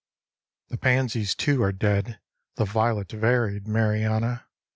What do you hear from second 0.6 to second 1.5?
The pansies,